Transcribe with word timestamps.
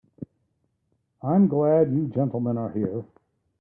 I'm 1.21 1.47
glad 1.47 1.91
you 1.93 2.07
gentlemen 2.07 2.57
are 2.57 2.71
here. 2.71 3.05